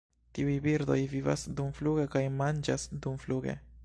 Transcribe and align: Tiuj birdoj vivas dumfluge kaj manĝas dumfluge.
Tiuj 0.37 0.53
birdoj 0.61 0.95
vivas 1.11 1.43
dumfluge 1.59 2.05
kaj 2.15 2.23
manĝas 2.39 2.87
dumfluge. 3.05 3.55